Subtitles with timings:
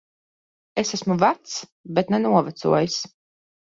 [0.83, 1.61] Es esmu vecs.
[2.01, 3.03] Bet ne novecojis.